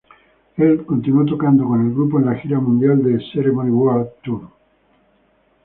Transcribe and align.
Él 0.57 0.83
continuó 0.83 1.23
tocando 1.25 1.63
con 1.67 1.85
el 1.85 1.93
grupo 1.93 2.17
en 2.17 2.25
la 2.25 2.33
gira 2.33 2.59
mundial 2.59 3.03
de 3.03 3.21
"Ceremony 3.31 3.69
world" 3.69 4.07
tour. 4.23 4.49